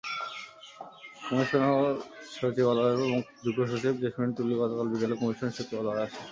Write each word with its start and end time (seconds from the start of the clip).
Commission 1.21 1.63
সচিবালয়ের 2.33 2.99
যুগ্ম 3.43 3.61
সচিব 3.71 3.93
জেসমিন 4.01 4.29
টুলী 4.37 4.53
গতকাল 4.61 4.87
বিকেলে 4.91 5.15
কমিশন 5.21 5.49
সচিবালয়ে 5.57 6.03
আসেন। 6.05 6.25